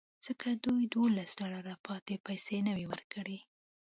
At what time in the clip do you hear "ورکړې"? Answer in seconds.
2.91-3.39